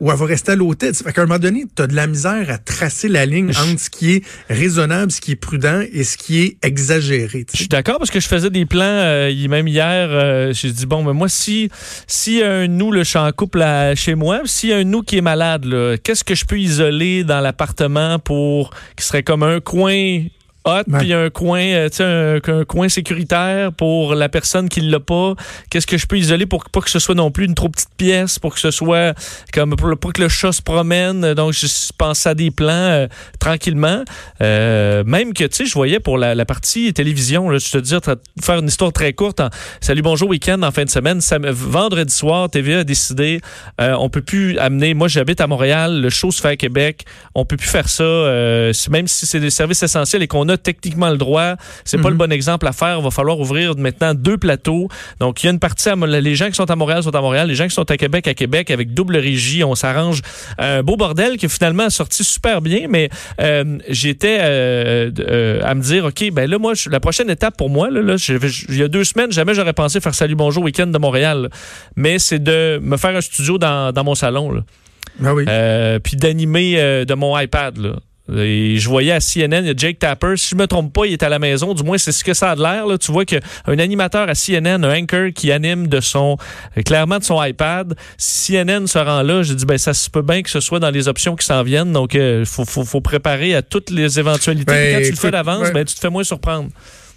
ou 0.00 0.10
elle 0.10 0.16
va 0.16 0.26
rester 0.26 0.52
à 0.52 0.56
l'hôtel. 0.56 0.94
Fait 0.94 1.12
qu'à 1.12 1.22
un 1.22 1.26
moment 1.26 1.38
donné, 1.38 1.64
tu 1.74 1.82
as 1.82 1.86
de 1.86 1.94
la 1.94 2.06
misère 2.06 2.50
à 2.50 2.58
tracer 2.58 3.08
la 3.08 3.26
ligne 3.26 3.50
entre 3.50 3.80
ce 3.80 3.90
qui 3.90 4.12
est 4.12 4.24
raisonnable, 4.48 5.12
ce 5.12 5.20
qui 5.20 5.32
est 5.32 5.36
prudent 5.36 5.82
et 5.92 6.04
ce 6.04 6.16
qui 6.16 6.42
est 6.42 6.56
exagéré. 6.62 7.46
Je 7.52 7.58
suis 7.58 7.68
d'accord 7.68 7.98
parce 7.98 8.10
que 8.10 8.20
je 8.20 8.28
faisais 8.28 8.50
des 8.50 8.66
plans, 8.66 8.82
euh, 8.84 9.48
même 9.48 9.68
hier, 9.68 10.08
euh, 10.10 10.52
je 10.52 10.68
dit 10.68 10.86
bon, 10.86 11.02
mais 11.04 11.12
moi, 11.12 11.28
si 11.28 11.70
si 12.06 12.42
un 12.42 12.66
nous, 12.66 12.90
le 12.90 13.04
champ 13.04 13.30
couple 13.32 13.64
chez 13.94 14.14
moi, 14.14 14.40
s'il 14.44 14.70
y 14.70 14.72
a 14.72 14.78
un 14.78 14.84
nous 14.84 15.02
qui 15.02 15.18
est 15.18 15.22
malade, 15.22 15.66
qu'est-ce 16.02 16.24
que 16.24 16.34
je 16.34 16.44
peux 16.44 16.58
isoler 16.58 17.24
dans 17.24 17.40
l'appartement 17.40 18.18
pour 18.18 18.70
qui 18.96 19.04
serait 19.04 19.22
comme 19.22 19.42
un 19.42 19.60
coin 19.60 20.24
hot, 20.64 20.84
puis 20.98 21.12
un 21.12 21.30
coin, 21.30 21.60
euh, 21.60 21.88
tu 21.88 21.96
sais, 21.96 22.04
un, 22.52 22.64
coin 22.64 22.88
sécuritaire 22.88 23.72
pour 23.72 24.14
la 24.14 24.28
personne 24.28 24.68
qui 24.68 24.80
l'a 24.80 25.00
pas. 25.00 25.34
Qu'est-ce 25.70 25.86
que 25.86 25.98
je 25.98 26.06
peux 26.06 26.18
isoler 26.18 26.46
pour 26.46 26.64
pas 26.70 26.80
que 26.80 26.90
ce 26.90 26.98
soit 26.98 27.14
non 27.14 27.30
plus 27.30 27.44
une 27.44 27.54
trop 27.54 27.68
petite 27.68 27.94
pièce, 27.96 28.38
pour 28.38 28.54
que 28.54 28.60
ce 28.60 28.70
soit 28.70 29.14
comme 29.52 29.76
pour, 29.76 30.12
que 30.12 30.22
le 30.22 30.28
chat 30.28 30.52
se 30.52 30.62
promène? 30.62 31.34
Donc, 31.34 31.52
je 31.52 31.66
pense 31.96 32.26
à 32.26 32.34
des 32.34 32.50
plans 32.50 32.72
euh, 32.72 33.06
tranquillement. 33.38 34.04
Euh, 34.40 35.04
même 35.04 35.34
que, 35.34 35.44
tu 35.44 35.56
sais, 35.56 35.66
je 35.66 35.74
voyais 35.74 36.00
pour 36.00 36.18
la, 36.18 36.44
partie 36.44 36.92
télévision, 36.92 37.48
là, 37.48 37.58
je 37.58 37.70
te 37.70 37.78
dis, 37.78 37.94
faire 38.42 38.58
une 38.58 38.68
histoire 38.68 38.92
très 38.92 39.12
courte. 39.12 39.40
Salut, 39.80 40.02
bonjour, 40.02 40.28
week-end 40.28 40.62
en 40.62 40.70
fin 40.70 40.84
de 40.84 40.90
semaine. 40.90 41.20
vendredi 41.50 42.14
soir, 42.14 42.50
TV 42.50 42.74
a 42.74 42.84
décidé, 42.84 43.40
on 43.78 44.08
peut 44.10 44.22
plus 44.22 44.58
amener. 44.58 44.94
Moi, 44.94 45.08
j'habite 45.08 45.40
à 45.40 45.46
Montréal, 45.46 46.00
le 46.00 46.10
show 46.10 46.30
se 46.30 46.40
fait 46.40 46.48
à 46.48 46.56
Québec. 46.56 47.04
On 47.34 47.44
peut 47.44 47.56
plus 47.56 47.68
faire 47.68 47.88
ça, 47.88 48.04
même 48.90 49.08
si 49.08 49.26
c'est 49.26 49.40
des 49.40 49.50
services 49.50 49.82
essentiels 49.82 50.22
et 50.22 50.26
qu'on 50.26 50.48
a 50.48 50.53
techniquement 50.56 51.10
le 51.10 51.18
droit. 51.18 51.54
C'est 51.84 51.98
pas 51.98 52.08
le 52.08 52.14
mhm. 52.14 52.18
bon 52.18 52.32
exemple 52.32 52.66
à 52.66 52.72
faire. 52.72 52.98
Il 52.98 53.04
va 53.04 53.10
falloir 53.10 53.38
ouvrir 53.38 53.76
maintenant 53.76 54.14
deux 54.14 54.38
plateaux. 54.38 54.88
Donc, 55.20 55.42
il 55.42 55.46
y 55.46 55.48
a 55.48 55.52
une 55.52 55.58
partie, 55.58 55.88
à, 55.88 55.94
les 55.94 56.34
gens 56.34 56.48
qui 56.48 56.54
sont 56.54 56.70
à 56.70 56.76
Montréal 56.76 57.02
sont 57.02 57.14
à 57.14 57.20
Montréal, 57.20 57.48
les 57.48 57.54
gens 57.54 57.66
qui 57.66 57.74
sont 57.74 57.90
à 57.90 57.96
Québec 57.96 58.28
à 58.28 58.34
Québec 58.34 58.70
avec 58.70 58.94
double 58.94 59.16
régie. 59.16 59.64
On 59.64 59.74
s'arrange. 59.74 60.22
Un 60.58 60.82
beau 60.82 60.96
bordel 60.96 61.36
qui 61.36 61.48
finalement 61.48 61.84
a 61.84 61.90
sorti 61.90 62.24
super 62.24 62.60
bien, 62.60 62.86
mais 62.88 63.08
euh, 63.40 63.78
j'étais 63.88 64.38
euh, 64.40 65.10
euh, 65.18 65.60
à 65.64 65.74
me 65.74 65.82
dire, 65.82 66.06
OK, 66.06 66.30
ben 66.32 66.48
là, 66.48 66.58
moi, 66.58 66.74
la 66.90 67.00
prochaine 67.00 67.30
étape 67.30 67.56
pour 67.56 67.70
moi, 67.70 67.90
là, 67.90 68.00
là 68.00 68.16
il 68.28 68.76
y 68.76 68.82
a 68.82 68.88
deux 68.88 69.04
semaines, 69.04 69.32
jamais 69.32 69.54
j'aurais 69.54 69.72
pensé 69.72 70.00
faire 70.00 70.14
Salut 70.14 70.34
Bonjour 70.34 70.64
Week-end 70.64 70.86
de 70.86 70.98
Montréal. 70.98 71.50
Mais 71.96 72.18
c'est 72.18 72.42
de 72.42 72.78
me 72.82 72.96
faire 72.96 73.16
un 73.16 73.20
studio 73.20 73.58
dans, 73.58 73.92
dans 73.92 74.04
mon 74.04 74.14
salon. 74.14 74.52
Là. 74.52 74.60
Ah 75.24 75.34
oui. 75.34 75.44
puis 76.02 76.16
d'animer 76.16 77.04
de 77.04 77.14
mon 77.14 77.38
iPad. 77.38 77.76
Là. 77.78 77.96
Et 78.32 78.78
je 78.78 78.88
voyais 78.88 79.12
à 79.12 79.20
CNN, 79.20 79.60
il 79.60 79.66
y 79.66 79.70
a 79.70 79.74
Jake 79.76 79.98
Tapper. 79.98 80.34
Si 80.36 80.50
je 80.50 80.56
me 80.56 80.66
trompe 80.66 80.92
pas, 80.92 81.04
il 81.04 81.12
est 81.12 81.22
à 81.22 81.28
la 81.28 81.38
maison. 81.38 81.74
Du 81.74 81.82
moins, 81.82 81.98
c'est 81.98 82.12
ce 82.12 82.24
que 82.24 82.32
ça 82.32 82.52
a 82.52 82.54
l'air. 82.54 82.86
Tu 82.98 83.12
vois 83.12 83.26
qu'un 83.26 83.40
animateur 83.66 84.28
à 84.28 84.34
CNN, 84.34 84.82
un 84.82 85.02
anchor 85.02 85.28
qui 85.34 85.52
anime 85.52 85.88
de 85.88 86.00
son, 86.00 86.38
clairement 86.86 87.18
de 87.18 87.24
son 87.24 87.42
iPad. 87.42 87.94
CNN 88.16 88.86
se 88.86 88.98
rend 88.98 89.22
là, 89.22 89.42
j'ai 89.42 89.54
dit, 89.54 89.66
ben, 89.66 89.76
ça 89.76 89.92
se 89.92 90.08
peut 90.08 90.22
bien 90.22 90.42
que 90.42 90.50
ce 90.50 90.60
soit 90.60 90.80
dans 90.80 90.90
les 90.90 91.06
options 91.06 91.36
qui 91.36 91.44
s'en 91.44 91.62
viennent. 91.62 91.92
Donc, 91.92 92.14
il 92.14 92.20
euh, 92.20 92.44
faut, 92.46 92.64
faut, 92.64 92.84
faut, 92.84 93.02
préparer 93.02 93.54
à 93.54 93.60
toutes 93.60 93.90
les 93.90 94.18
éventualités. 94.18 94.72
Ben, 94.72 94.96
quand 94.96 95.04
tu 95.04 95.10
le 95.10 95.16
fais 95.16 95.30
d'avance, 95.30 95.70
ben, 95.72 95.84
tu 95.84 95.94
te 95.94 96.00
fais 96.00 96.10
moins 96.10 96.24
surprendre. 96.24 96.70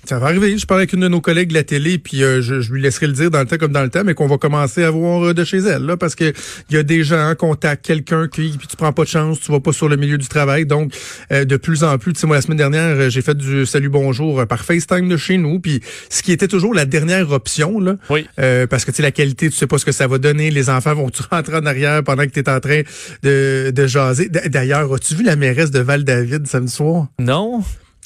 Ça 0.08 0.20
va 0.20 0.28
arriver. 0.28 0.58
Je 0.58 0.66
parle 0.66 0.80
avec 0.80 0.94
une 0.94 1.02
de 1.02 1.10
nos 1.10 1.20
collègues 1.20 1.50
de 1.50 1.54
la 1.54 1.66
télé, 1.66 1.98
puis 1.98 2.24
euh, 2.24 2.42
je, 2.42 2.72
lui 2.72 2.82
laisserai 2.82 3.08
le 3.08 3.12
dire 3.12 3.30
dans 3.30 3.42
le 3.42 3.46
temps 3.46 3.58
comme 3.58 3.74
dans 3.74 3.84
le 3.84 3.90
temps, 3.90 4.06
mais 4.06 4.14
qu'on 4.14 4.28
va 4.28 4.38
commencer 4.38 4.86
à 4.86 4.90
voir 4.90 5.22
euh, 5.22 5.34
de 5.34 5.44
chez 5.44 5.58
elle, 5.58 5.84
là, 5.84 5.98
parce 5.98 6.16
que 6.16 6.32
il 6.70 6.78
y 6.78 6.80
a 6.80 6.84
des 6.84 7.04
gens, 7.04 7.34
contact 7.38 7.86
quelqu'un 7.86 8.30
qui, 8.30 8.56
puis 8.58 8.68
tu 8.70 8.78
prends 8.78 8.94
pas 8.94 9.04
de 9.04 9.10
chance, 9.10 9.42
tu 9.42 9.52
vas 9.52 9.60
pas 9.60 9.74
sur 9.74 9.90
le 9.90 9.98
milieu 9.98 10.18
du 10.18 10.30
travail. 10.30 10.66
Donc, 10.66 10.94
euh, 11.34 11.44
de 11.44 11.58
plus 11.58 11.84
en 11.84 11.98
plus, 11.98 12.14
tu 12.14 12.22
sais, 12.22 12.28
moi, 12.28 12.38
la 12.38 12.42
semaine 12.42 12.58
dernière, 12.58 13.10
j'ai 13.10 13.22
fait 13.22 13.36
du 13.36 13.66
salut 13.66 13.90
bonjour 13.90 14.48
par 14.48 14.64
FaceTime 14.64 15.10
de 15.10 15.18
chez 15.18 15.38
nous, 15.38 15.60
puis 15.60 15.82
ce 16.10 16.24
qui 16.24 16.32
était 16.32 16.48
toujours 16.48 16.74
la 16.74 16.86
dernière 16.86 17.30
option, 17.32 17.82
là, 17.82 17.98
oui. 18.10 18.26
parce 18.70 18.86
que, 18.86 18.92
tu 18.92 18.98
sais, 18.98 19.04
la 19.04 19.12
qualité, 19.12 19.50
tu 19.50 19.58
sais 19.58 19.68
pas 19.68 19.78
ce 19.78 19.84
que 19.84 19.92
ça 19.92 20.08
va 20.08 20.20
donner, 20.20 20.52
les 20.52 20.70
enfants 20.70 20.96
vont-tu 20.96 21.22
rentrer 21.30 21.58
en 21.58 21.66
arrière 21.66 22.02
pendant 22.02 22.24
que 22.24 22.32
tu 22.32 22.40
es 22.40 22.50
en 22.50 22.62
train 22.62 22.84
de, 23.24 23.72
de 23.76 23.88
jaser. 23.88 24.30
D'ailleurs, 24.30 24.94
as-tu 24.94 25.16
vu 25.16 25.26
la 25.26 25.36
mairesse 25.36 25.72
de 25.72 25.80
Val-David 25.80 26.48
samedi 26.48 26.72
soir? 26.72 27.08
Non. 27.20 27.62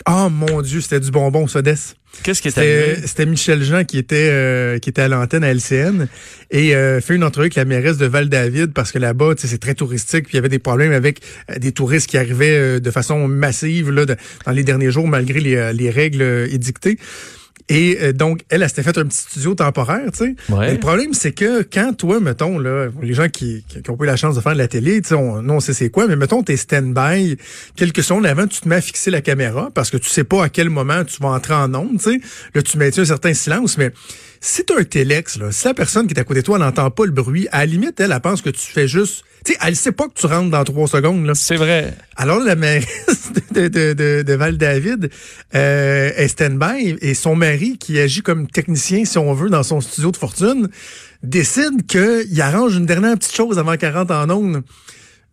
Oh 0.10 0.30
mon 0.30 0.62
Dieu, 0.62 0.82
c'était 0.82 1.00
du 1.00 1.12
bonbon, 1.12 1.48
Sodès. 1.48 1.96
Qu'est-ce 2.24 2.42
qui 2.42 2.50
était 2.50 2.96
C'était 3.06 3.26
Michel 3.26 3.64
Jean 3.64 3.84
qui 3.84 3.98
était 3.98 4.30
euh, 4.32 4.80
qui 4.80 4.90
était 4.90 5.04
à 5.04 5.08
l'antenne 5.08 5.44
à 5.44 5.54
LCN 5.54 6.08
et 6.50 6.76
euh, 6.76 7.00
fait 7.00 7.16
une 7.16 7.24
entrevue 7.24 7.46
avec 7.46 7.56
la 7.56 7.66
mairesse 7.66 7.98
de 7.98 8.06
Val-David 8.06 8.74
parce 8.74 8.92
que 8.92 9.00
là-bas, 9.00 9.34
c'est 9.38 9.58
très 9.60 9.76
touristique, 9.76 10.26
puis 10.26 10.34
il 10.34 10.36
y 10.36 10.40
avait 10.40 10.50
des 10.50 10.60
problèmes 10.60 10.92
avec 10.92 11.22
euh, 11.50 11.58
des 11.58 11.72
touristes 11.72 12.10
qui 12.10 12.18
arrivaient 12.18 12.80
de 12.80 12.92
façon 12.92 13.28
massive 13.28 13.92
là, 13.92 14.06
dans 14.06 14.52
les 14.52 14.64
derniers 14.64 14.92
jours 14.92 15.08
malgré 15.08 15.40
les, 15.40 15.74
les 15.74 15.90
règles 15.90 16.22
édictées. 16.52 16.98
Et 17.70 17.98
euh, 18.02 18.14
donc, 18.14 18.42
elle, 18.50 18.64
elle, 18.64 18.70
s'était 18.70 18.84
fait 18.84 18.98
un 18.98 19.06
petit 19.06 19.18
studio 19.18 19.56
temporaire, 19.56 20.12
tu 20.12 20.26
sais. 20.26 20.36
Le 20.50 20.78
problème, 20.78 21.14
c'est 21.14 21.32
que 21.32 21.62
quand 21.62 21.94
toi, 21.98 22.20
mettons, 22.20 22.60
là, 22.60 22.88
les 23.02 23.14
gens 23.14 23.30
qui, 23.30 23.64
qui, 23.68 23.90
ont 23.90 23.98
eu 24.00 24.06
la 24.06 24.16
chance 24.16 24.36
de 24.36 24.42
faire 24.42 24.54
de 24.54 24.58
la 24.58 24.68
télé, 24.68 25.02
tu 25.02 25.10
sais, 25.10 25.16
on, 25.16 25.48
on 25.50 25.60
sait 25.60 25.74
c'est 25.74 25.90
quoi, 25.90 26.08
mais 26.08 26.16
mettons, 26.16 26.44
t'es 26.44 26.58
stand-by, 26.58 27.38
quelques 27.76 28.04
secondes 28.04 28.26
avant, 28.26 28.48
tu 28.48 28.62
te 28.62 28.68
mets 28.68 28.76
à 28.76 28.82
fixer 28.82 29.12
la 29.12 29.22
caméra 29.22 29.70
parce 29.74 29.90
que 29.90 29.98
tu 29.98 30.10
sais 30.10 30.24
pas 30.24 30.44
à 30.44 30.50
quel 30.50 30.70
moment 30.70 31.04
tu 31.04 31.22
vas 31.22 31.30
entrer 31.30 31.54
en 31.54 31.74
onde, 31.74 31.98
tu 31.98 32.12
sais. 32.12 32.22
Là, 32.54 32.62
tu 32.62 32.78
maintiens 32.78 33.04
un 33.04 33.08
certain 33.08 33.34
silence, 33.34 33.78
mais 33.78 33.92
si 34.44 34.66
tu 34.66 34.74
un 34.74 34.84
téléx, 34.84 35.38
là, 35.38 35.52
si 35.52 35.68
la 35.68 35.76
personne 35.76 36.08
qui 36.08 36.16
est 36.16 36.20
à 36.20 36.24
côté 36.24 36.42
de 36.42 36.46
toi 36.46 36.58
n'entend 36.58 36.90
pas 36.90 37.06
le 37.06 37.12
bruit, 37.12 37.48
à 37.52 37.60
la 37.60 37.68
limite, 37.68 38.00
elle, 38.00 38.12
elle 38.12 38.20
pense 38.22 38.42
que 38.42 38.50
tu 38.50 38.72
fais 38.72 38.88
juste... 38.88 39.24
Tu 39.46 39.54
sais, 39.54 39.60
elle 39.64 39.76
sait 39.76 39.92
pas 39.92 40.08
que 40.08 40.14
tu 40.16 40.26
rentres 40.26 40.50
dans 40.50 40.64
trois 40.64 40.88
secondes. 40.88 41.26
Là. 41.26 41.36
C'est 41.36 41.56
vrai. 41.56 41.94
Alors, 42.16 42.40
la 42.40 42.56
mairesse 42.56 43.32
de, 43.52 43.68
de, 43.68 43.94
de, 43.94 44.24
de 44.24 44.34
Val-David 44.34 45.12
euh, 45.54 46.12
est 46.16 46.28
stand-by 46.28 46.98
et 47.02 47.14
son 47.14 47.36
mari, 47.36 47.78
qui 47.78 48.00
agit 48.00 48.24
comme 48.24 48.48
technicien, 48.48 49.06
si 49.06 49.20
on 49.20 49.34
veut, 49.34 49.50
dans 49.50 49.64
son 49.64 49.80
studio 49.80 50.12
de 50.12 50.18
fortune, 50.18 50.70
décide 51.22 51.86
qu'il 51.86 52.42
arrange 52.42 52.76
une 52.76 52.88
dernière 52.88 53.18
petite 53.18 53.36
chose 53.36 53.60
avant 53.60 53.78
qu'elle 53.78 53.96
rentre 53.96 54.14
en 54.14 54.30
ondes. 54.32 54.64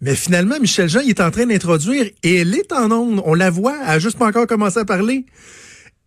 Mais 0.02 0.14
finalement, 0.14 0.60
Michel 0.60 0.88
Jean, 0.88 1.00
il 1.00 1.10
est 1.10 1.20
en 1.20 1.30
train 1.30 1.46
d'introduire 1.46 2.06
et 2.22 2.36
elle 2.36 2.54
est 2.54 2.72
en 2.72 2.90
ondes. 2.92 3.22
On 3.24 3.34
la 3.34 3.50
voit, 3.50 3.76
elle 3.84 3.90
a 3.90 3.98
juste 3.98 4.18
pas 4.18 4.26
encore 4.26 4.46
commencé 4.46 4.78
à 4.78 4.84
parler. 4.84 5.24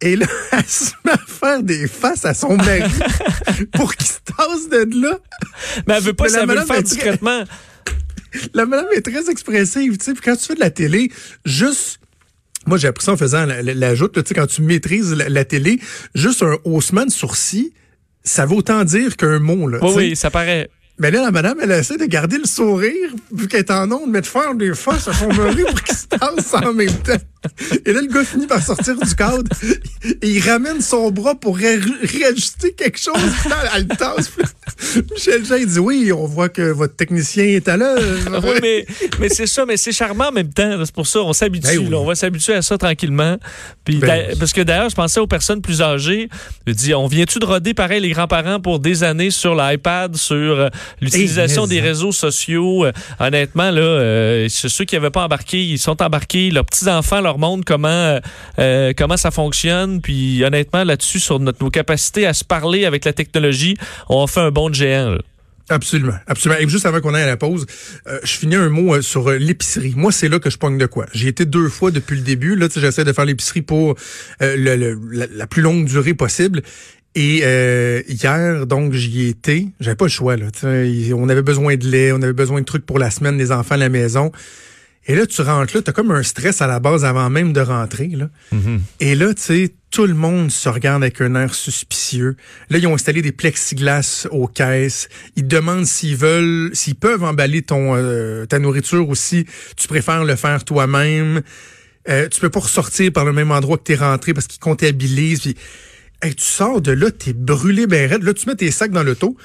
Et 0.01 0.15
là, 0.15 0.25
elle 0.51 0.65
se 0.65 0.91
met 1.05 1.11
à 1.11 1.17
faire 1.17 1.63
des 1.63 1.87
faces 1.87 2.25
à 2.25 2.33
son 2.33 2.57
mari 2.57 2.83
pour 3.73 3.95
qu'il 3.95 4.07
se 4.07 4.19
tasse 4.25 4.69
de 4.69 5.01
là. 5.01 5.19
Mais 5.87 5.95
elle 5.95 6.03
veut 6.03 6.13
pas, 6.13 6.29
ça 6.29 6.45
veut 6.45 6.55
le 6.55 6.65
faire 6.65 6.83
discrètement. 6.83 7.43
La 8.53 8.65
madame 8.65 8.87
est 8.95 9.01
très 9.01 9.29
expressive, 9.29 9.97
tu 9.97 10.05
sais. 10.05 10.13
Puis 10.13 10.21
quand 10.23 10.35
tu 10.35 10.45
fais 10.45 10.55
de 10.55 10.61
la 10.61 10.69
télé, 10.69 11.11
juste 11.45 11.99
moi, 12.67 12.77
j'ai 12.77 12.87
appris 12.87 13.03
ça 13.03 13.13
en 13.13 13.17
faisant 13.17 13.45
l'ajout. 13.45 14.07
tu 14.09 14.21
sais, 14.23 14.33
quand 14.33 14.47
tu 14.47 14.61
maîtrises 14.61 15.13
la, 15.13 15.45
télé, 15.45 15.79
juste 16.13 16.43
un 16.43 16.57
haussement 16.63 17.05
de 17.05 17.11
sourcil, 17.11 17.71
ça 18.23 18.45
veut 18.45 18.55
autant 18.55 18.83
dire 18.83 19.17
qu'un 19.17 19.39
mot. 19.39 19.67
Là, 19.67 19.79
oui, 19.81 19.93
oui, 19.95 20.15
ça 20.15 20.29
paraît. 20.29 20.69
Mais 20.99 21.09
là, 21.09 21.23
la 21.23 21.31
madame, 21.31 21.57
elle 21.61 21.71
essaie 21.71 21.97
de 21.97 22.05
garder 22.05 22.37
le 22.37 22.45
sourire, 22.45 23.09
vu 23.33 23.47
qu'elle 23.47 23.61
est 23.61 23.71
en 23.71 23.91
onde, 23.91 24.11
mais 24.11 24.21
de 24.21 24.27
faire 24.27 24.53
des 24.53 24.75
faces 24.75 25.07
à 25.07 25.13
son 25.13 25.33
mari 25.33 25.63
pour 25.67 25.81
qu'il 25.81 25.95
se 25.95 26.05
tasse 26.05 26.53
en 26.53 26.73
même 26.73 26.93
temps. 26.93 27.17
Et 27.85 27.93
là, 27.93 28.01
le 28.01 28.07
gars 28.07 28.23
finit 28.23 28.47
par 28.47 28.61
sortir 28.61 28.95
du 28.95 29.15
cadre 29.15 29.49
et 30.21 30.27
il 30.27 30.41
ramène 30.41 30.79
son 30.81 31.09
bras 31.09 31.33
pour 31.33 31.57
ré 31.57 31.79
réajuster 32.03 32.73
quelque 32.73 32.99
chose. 32.99 33.15
Elle 33.75 33.87
le 33.89 33.95
tasse. 33.95 34.31
Michel 35.11 35.45
Jean, 35.45 35.55
il 35.55 35.67
dit 35.67 35.79
oui, 35.79 36.11
on 36.11 36.25
voit 36.25 36.49
que 36.49 36.61
votre 36.61 36.95
technicien 36.95 37.45
est 37.45 37.67
à 37.67 37.77
l'heure. 37.77 37.99
oui, 38.43 38.59
mais, 38.61 38.85
mais 39.19 39.29
c'est 39.29 39.47
ça, 39.47 39.65
mais 39.65 39.77
c'est 39.77 39.91
charmant 39.91 40.29
en 40.29 40.31
même 40.31 40.53
temps. 40.53 40.85
C'est 40.85 40.93
pour 40.93 41.07
ça, 41.07 41.19
on 41.19 41.33
s'habitue. 41.33 41.79
Ben 41.79 41.87
oui. 41.87 41.95
On 41.95 42.05
va 42.05 42.15
s'habituer 42.15 42.53
à 42.53 42.61
ça 42.61 42.77
tranquillement. 42.77 43.37
Puis, 43.85 43.97
ben, 43.97 44.35
parce 44.39 44.53
que 44.53 44.61
d'ailleurs, 44.61 44.89
je 44.89 44.95
pensais 44.95 45.19
aux 45.19 45.27
personnes 45.27 45.61
plus 45.61 45.81
âgées. 45.81 46.29
Je 46.67 46.73
dis, 46.73 46.93
on 46.93 47.07
vient-tu 47.07 47.39
de 47.39 47.45
roder 47.45 47.73
pareil 47.73 48.01
les 48.01 48.09
grands-parents 48.09 48.59
pour 48.59 48.79
des 48.79 49.03
années 49.03 49.31
sur 49.31 49.55
l'iPad, 49.55 50.15
sur 50.15 50.35
euh, 50.35 50.69
l'utilisation 51.01 51.65
des 51.65 51.79
réseaux 51.79 52.11
sociaux? 52.11 52.85
Euh, 52.85 52.91
honnêtement, 53.19 53.71
là, 53.71 53.81
euh, 53.81 54.47
ceux 54.49 54.85
qui 54.85 54.95
n'avaient 54.95 55.09
pas 55.09 55.23
embarqué, 55.23 55.63
ils 55.63 55.79
sont 55.79 56.01
embarqués. 56.01 56.51
Leurs 56.51 56.65
petits-enfants 56.65 57.21
leur 57.31 57.39
montrent 57.39 57.65
comment, 57.65 58.19
euh, 58.59 58.93
comment 58.97 59.17
ça 59.17 59.31
fonctionne. 59.31 60.01
Puis 60.01 60.43
honnêtement, 60.43 60.83
là-dessus, 60.83 61.19
sur 61.19 61.39
notre, 61.39 61.63
nos 61.63 61.69
capacités 61.69 62.27
à 62.27 62.33
se 62.33 62.43
parler 62.43 62.85
avec 62.85 63.05
la 63.05 63.13
technologie, 63.13 63.77
on 64.09 64.27
fait 64.27 64.41
un 64.41 64.51
bon 64.51 64.69
de 64.69 64.75
géant. 64.75 65.17
Absolument, 65.71 66.15
absolument. 66.27 66.59
Et 66.59 66.67
juste 66.67 66.85
avant 66.85 66.99
qu'on 66.99 67.13
aille 67.13 67.23
à 67.23 67.27
la 67.27 67.37
pause, 67.37 67.65
euh, 68.07 68.19
je 68.23 68.31
finis 68.31 68.55
un 68.55 68.67
mot 68.69 68.95
euh, 68.95 69.01
sur 69.01 69.29
euh, 69.29 69.37
l'épicerie. 69.37 69.93
Moi, 69.95 70.11
c'est 70.11 70.27
là 70.27 70.39
que 70.39 70.49
je 70.49 70.57
pogne 70.57 70.77
de 70.77 70.85
quoi. 70.85 71.05
J'ai 71.13 71.29
été 71.29 71.45
deux 71.45 71.69
fois 71.69 71.91
depuis 71.91 72.17
le 72.17 72.23
début. 72.23 72.55
Là, 72.55 72.67
j'essaie 72.75 73.05
de 73.05 73.13
faire 73.13 73.25
l'épicerie 73.25 73.61
pour 73.61 73.95
la, 74.41 75.47
plus 75.47 75.61
longue 75.61 75.85
durée 75.85 76.13
possible. 76.13 76.61
Et 77.15 77.39
hier, 78.07 78.67
donc, 78.67 78.93
j'y 78.93 79.27
étais. 79.27 79.67
J'avais 79.79 79.95
pas 79.95 80.05
le 80.05 80.11
choix. 80.11 80.35
Là, 80.35 80.47
on 81.15 81.29
avait 81.29 81.41
besoin 81.41 81.75
de 81.75 81.87
lait, 81.87 82.11
on 82.11 82.21
avait 82.21 82.33
besoin 82.33 82.59
de 82.59 82.65
trucs 82.65 82.85
pour 82.85 82.99
la 82.99 83.11
semaine, 83.11 83.37
les 83.37 83.51
enfants 83.51 83.75
à 83.75 83.77
la 83.77 83.89
maison. 83.89 84.31
Et 85.11 85.15
là, 85.15 85.27
tu 85.27 85.41
rentres 85.41 85.75
là, 85.75 85.81
tu 85.81 85.89
as 85.89 85.93
comme 85.93 86.11
un 86.11 86.23
stress 86.23 86.61
à 86.61 86.67
la 86.67 86.79
base 86.79 87.03
avant 87.03 87.29
même 87.29 87.51
de 87.51 87.59
rentrer. 87.59 88.07
Là. 88.07 88.29
Mm-hmm. 88.53 88.79
Et 89.01 89.15
là, 89.15 89.33
tu 89.33 89.41
sais, 89.41 89.73
tout 89.89 90.05
le 90.05 90.13
monde 90.13 90.49
se 90.49 90.69
regarde 90.69 91.03
avec 91.03 91.19
un 91.19 91.35
air 91.35 91.53
suspicieux. 91.53 92.37
Là, 92.69 92.77
ils 92.77 92.87
ont 92.87 92.93
installé 92.93 93.21
des 93.21 93.33
plexiglas 93.33 94.25
aux 94.31 94.47
caisses. 94.47 95.09
Ils 95.35 95.45
demandent 95.45 95.85
s'ils 95.85 96.15
veulent, 96.15 96.69
s'ils 96.71 96.95
peuvent 96.95 97.25
emballer 97.25 97.61
ton 97.61 97.93
euh, 97.97 98.45
ta 98.45 98.57
nourriture 98.57 99.09
ou 99.09 99.13
si 99.13 99.45
tu 99.75 99.89
préfères 99.89 100.23
le 100.23 100.37
faire 100.37 100.63
toi-même. 100.63 101.41
Euh, 102.07 102.29
tu 102.29 102.39
peux 102.39 102.49
pas 102.49 102.61
ressortir 102.61 103.11
par 103.11 103.25
le 103.25 103.33
même 103.33 103.51
endroit 103.51 103.77
que 103.77 103.83
tu 103.83 103.91
es 103.91 103.97
rentré 103.97 104.33
parce 104.33 104.47
qu'ils 104.47 104.61
comptabilisent. 104.61 105.41
Puis, 105.41 105.57
hey, 106.21 106.33
tu 106.33 106.45
sors 106.45 106.79
de 106.79 106.93
là, 106.93 107.11
t'es 107.11 107.33
brûlé 107.33 107.85
ben 107.85 108.09
raide. 108.09 108.23
Là, 108.23 108.33
tu 108.33 108.47
mets 108.47 108.55
tes 108.55 108.71
sacs 108.71 108.91
dans 108.91 109.03
l'auto 109.03 109.35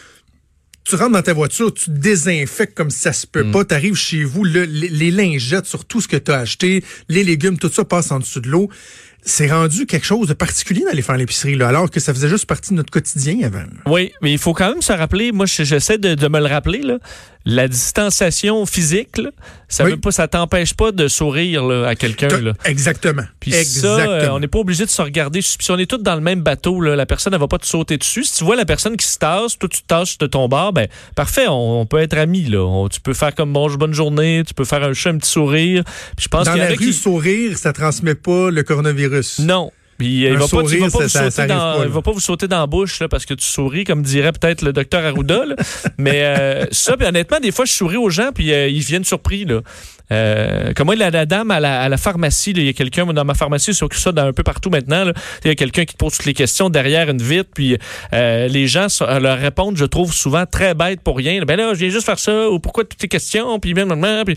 tu 0.87 0.95
rentres 0.95 1.13
dans 1.13 1.23
ta 1.23 1.33
voiture, 1.33 1.75
tu 1.75 1.91
désinfectes 1.91 2.77
comme 2.77 2.91
ça 2.91 3.13
se 3.13 3.27
peut 3.27 3.43
mm. 3.43 3.51
pas, 3.51 3.65
tu 3.65 3.75
arrives 3.75 3.97
chez 3.97 4.23
vous, 4.23 4.45
le, 4.45 4.65
les, 4.65 4.89
les, 4.89 5.11
lingettes 5.11 5.67
sur 5.67 5.85
tout 5.85 6.01
ce 6.01 6.07
que 6.07 6.17
tu 6.17 6.31
as 6.31 6.39
acheté, 6.39 6.85
les 7.09 7.25
légumes, 7.25 7.59
tout 7.59 7.69
ça 7.69 7.85
passe 7.85 8.13
en 8.13 8.21
dessous 8.21 8.41
de 8.41 8.49
l'eau. 8.49 8.71
C'est 9.23 9.51
rendu 9.51 9.87
quelque 9.87 10.07
chose 10.07 10.29
de 10.29 10.35
particulier 10.35 10.85
d'aller 10.85 11.03
faire 11.03 11.17
l'épicerie, 11.17 11.57
là, 11.57 11.67
alors 11.69 11.91
que 11.91 11.99
ça 11.99 12.15
faisait 12.15 12.29
juste 12.29 12.47
partie 12.47 12.71
de 12.71 12.77
notre 12.77 12.93
quotidien 12.93 13.39
avant. 13.43 13.65
Oui, 13.87 14.13
mais 14.23 14.31
il 14.31 14.39
faut 14.39 14.53
quand 14.55 14.69
même 14.69 14.83
se 14.83 14.93
rappeler, 14.93 15.33
moi 15.33 15.47
j'essaie 15.47 15.99
de, 15.99 16.15
de 16.15 16.29
me 16.29 16.39
le 16.39 16.47
rappeler, 16.47 16.83
là, 16.83 16.99
la 17.47 17.69
distanciation 17.69 18.67
physique, 18.67 19.19
là, 19.19 19.31
ça 19.69 19.85
oui. 19.85 19.93
veut 19.93 19.97
pas, 19.97 20.11
ça 20.11 20.27
t'empêche 20.27 20.75
pas 20.75 20.91
de 20.91 21.07
sourire 21.07 21.65
là, 21.65 21.87
à 21.87 21.95
quelqu'un. 21.95 22.29
Exactement. 22.65 23.23
Puis 23.39 23.55
Exactement. 23.55 23.97
ça, 23.97 24.11
euh, 24.11 24.29
on 24.31 24.41
n'est 24.41 24.49
pas 24.49 24.59
obligé 24.59 24.85
de 24.85 24.91
se 24.91 25.01
regarder. 25.01 25.41
Si 25.43 25.71
on 25.71 25.79
est 25.79 25.89
tous 25.89 25.99
dans 25.99 26.17
le 26.17 26.21
même 26.21 26.43
bateau, 26.43 26.81
là, 26.81 26.97
la 26.97 27.07
personne 27.07 27.33
ne 27.33 27.39
va 27.39 27.47
pas 27.47 27.59
te 27.59 27.67
sauter 27.67 27.99
dessus. 27.99 28.25
Si 28.25 28.39
tu 28.39 28.45
vois 28.45 28.57
la 28.57 28.65
personne 28.65 28.97
qui 28.97 29.07
se 29.07 29.19
tasse, 29.19 29.57
toi 29.59 29.69
tu 29.69 29.81
te 29.81 29.87
tasses 29.87 30.19
de 30.19 30.27
ton 30.27 30.49
bar, 30.49 30.73
ben 30.73 30.89
parfait, 31.15 31.47
on, 31.47 31.81
on 31.81 31.87
peut 31.87 31.99
être 31.99 32.19
amis. 32.19 32.47
Là. 32.47 32.65
On, 32.65 32.89
tu 32.89 33.01
peux 33.01 33.15
faire 33.15 33.35
comme 33.35 33.53
bonjour, 33.53 33.79
bonne 33.79 33.95
journée, 33.95 34.43
tu 34.45 34.53
peux 34.53 34.65
faire 34.65 34.83
un, 34.83 34.91
un 34.91 35.19
petit 35.19 35.31
sourire. 35.31 35.85
Puis 36.17 36.25
je 36.25 36.29
pense 36.29 36.47
dans 36.47 36.55
la 36.55 36.69
rue, 36.69 36.77
qui... 36.77 36.93
sourire, 36.93 37.57
ça 37.57 37.73
transmet 37.73 38.17
pas 38.17 38.51
le 38.51 38.63
coronavirus. 38.65 39.39
Non. 39.39 39.71
Puis, 39.99 40.25
il 40.25 40.37
va, 40.37 40.47
sourire, 40.47 40.81
pas, 40.81 40.89
va, 40.89 40.99
pas 40.99 41.09
ça, 41.09 41.31
ça 41.31 41.47
dans, 41.47 41.79
pas, 41.79 41.87
va 41.87 42.03
pas 42.03 42.13
vous 42.13 42.21
sauter 42.21 42.49
dans 42.49 42.61
la 42.61 42.67
bouche 42.67 43.01
là, 43.01 43.09
parce 43.09 43.25
que 43.25 43.35
tu 43.35 43.47
souris, 43.47 43.85
comme 43.85 44.03
dirait 44.03 44.33
peut-être 44.33 44.63
le 44.63 44.73
docteur 44.73 45.05
Arruda. 45.05 45.43
Mais 45.99 46.23
euh, 46.23 46.67
ça, 46.71 46.97
puis 46.97 47.07
honnêtement, 47.07 47.41
des 47.41 47.53
fois, 47.53 47.65
je 47.65 47.73
souris 47.73 47.97
aux 47.97 48.11
gens, 48.11 48.31
puis 48.35 48.53
euh, 48.53 48.69
ils 48.69 48.83
viennent 48.83 49.05
surpris. 49.05 49.45
Là. 49.45 49.61
Euh, 50.13 50.73
comme 50.75 50.87
moi, 50.87 50.97
la, 50.97 51.11
la 51.11 51.27
dame 51.27 51.51
à 51.51 51.61
la, 51.61 51.83
à 51.83 51.89
la 51.89 51.97
pharmacie, 51.97 52.53
il 52.53 52.63
y 52.63 52.69
a 52.69 52.73
quelqu'un 52.73 53.07
dans 53.07 53.25
ma 53.25 53.35
pharmacie, 53.35 53.75
c'est 53.75 53.93
ça 53.95 54.13
dans 54.13 54.27
un 54.27 54.33
peu 54.33 54.43
partout 54.43 54.71
maintenant. 54.71 55.05
Il 55.45 55.49
y 55.49 55.51
a 55.51 55.55
quelqu'un 55.55 55.85
qui 55.85 55.95
te 55.95 55.99
pose 55.99 56.13
toutes 56.17 56.27
les 56.27 56.35
questions 56.35 56.71
derrière 56.71 57.11
une 57.11 57.23
vitre, 57.23 57.51
puis 57.53 57.77
euh, 58.13 58.49
les 58.49 58.67
gens 58.67 58.87
leur 59.21 59.39
répondent, 59.39 59.77
je 59.77 59.85
trouve 59.85 60.13
souvent 60.13 60.47
très 60.47 60.75
bête 60.75 61.01
pour 61.01 61.17
rien. 61.17 61.43
Ben 61.45 61.57
là, 61.57 61.75
je 61.75 61.81
viens 61.81 61.89
juste 61.89 62.07
faire 62.07 62.19
ça, 62.19 62.49
ou 62.51 62.61
pourquoi 62.61 62.85
toutes 62.85 63.03
les 63.03 63.09
questions, 63.09 63.59
puis 63.59 63.75
même, 63.75 63.93
puis 64.25 64.37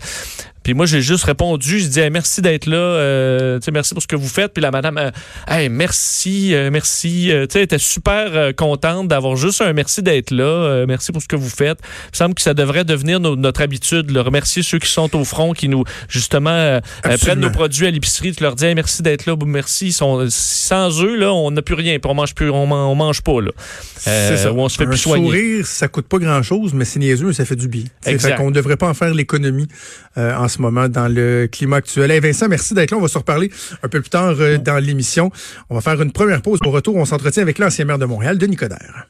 puis 0.70 0.76
moi, 0.76 0.86
j'ai 0.86 1.02
juste 1.02 1.24
répondu, 1.24 1.80
je 1.80 1.88
dis 1.88 1.98
hey, 1.98 2.10
merci 2.10 2.42
d'être 2.42 2.66
là, 2.66 2.76
euh, 2.76 3.58
merci 3.72 3.92
pour 3.92 4.00
ce 4.00 4.06
que 4.06 4.14
vous 4.14 4.28
faites. 4.28 4.52
Puis 4.52 4.62
la 4.62 4.70
madame, 4.70 4.98
euh, 4.98 5.10
hey, 5.48 5.68
merci, 5.68 6.54
euh, 6.54 6.70
merci. 6.70 7.32
Euh, 7.32 7.48
tu 7.48 7.54
sais, 7.54 7.64
était 7.64 7.80
super 7.80 8.28
euh, 8.36 8.52
contente 8.52 9.08
d'avoir 9.08 9.34
juste 9.34 9.62
un 9.62 9.72
merci 9.72 10.00
d'être 10.00 10.30
là, 10.30 10.44
euh, 10.44 10.84
merci 10.86 11.10
pour 11.10 11.22
ce 11.22 11.26
que 11.26 11.34
vous 11.34 11.48
faites. 11.48 11.80
Il 11.80 12.10
me 12.12 12.16
semble 12.16 12.34
que 12.36 12.42
ça 12.42 12.54
devrait 12.54 12.84
devenir 12.84 13.18
no 13.18 13.34
notre 13.34 13.62
habitude, 13.62 14.12
le 14.12 14.20
remercier 14.20 14.62
ceux 14.62 14.78
qui 14.78 14.88
sont 14.88 15.16
au 15.16 15.24
front, 15.24 15.54
qui 15.54 15.68
nous 15.68 15.82
justement 16.08 16.78
prennent 17.02 17.40
nos 17.40 17.50
produits 17.50 17.88
à 17.88 17.90
l'épicerie, 17.90 18.30
tu 18.30 18.44
leur 18.44 18.54
dis 18.54 18.66
hey, 18.66 18.76
merci 18.76 19.02
d'être 19.02 19.26
là, 19.26 19.34
merci. 19.44 19.86
Ils 19.86 19.92
sont, 19.92 20.24
sans 20.28 21.02
eux, 21.02 21.16
là, 21.16 21.32
on 21.32 21.50
n'a 21.50 21.62
plus 21.62 21.74
rien, 21.74 21.98
puis 21.98 22.08
on 22.08 22.14
mange 22.14 22.36
plus, 22.36 22.48
on, 22.48 22.70
on 22.70 22.94
mange 22.94 23.22
pas 23.22 23.40
là. 23.40 23.50
c'est 23.96 24.36
ça. 24.36 24.52
on 24.52 24.68
se 24.68 24.76
fait 24.76 24.84
un 24.84 24.90
plus 24.90 24.98
soigner. 24.98 25.26
sourire, 25.26 25.66
ça 25.66 25.88
coûte 25.88 26.06
pas 26.06 26.18
grand 26.18 26.44
chose, 26.44 26.74
mais 26.74 26.84
c'est 26.84 27.00
niaiseux, 27.00 27.32
ça 27.32 27.44
fait 27.44 27.56
du 27.56 27.66
bien. 27.66 27.82
Fait 28.02 28.36
qu'on 28.36 28.52
devrait 28.52 28.76
pas 28.76 28.88
en 28.88 28.94
faire 28.94 29.12
l'économie 29.12 29.66
en 30.16 30.46
ce 30.46 30.59
moment 30.60 30.88
dans 30.88 31.08
le 31.08 31.48
climat 31.50 31.76
actuel. 31.76 32.10
Hey 32.10 32.20
Vincent, 32.20 32.48
merci 32.48 32.74
d'être 32.74 32.90
là. 32.90 32.98
On 32.98 33.00
va 33.00 33.08
se 33.08 33.18
reparler 33.18 33.50
un 33.82 33.88
peu 33.88 34.00
plus 34.00 34.10
tard 34.10 34.36
euh, 34.38 34.58
dans 34.58 34.78
l'émission. 34.78 35.30
On 35.68 35.74
va 35.74 35.80
faire 35.80 36.00
une 36.00 36.12
première 36.12 36.42
pause. 36.42 36.60
Au 36.64 36.70
retour, 36.70 36.96
on 36.96 37.04
s'entretient 37.04 37.42
avec 37.42 37.58
l'ancien 37.58 37.84
maire 37.84 37.98
de 37.98 38.06
Montréal, 38.06 38.38
Denis 38.38 38.56
Coderre. 38.56 39.06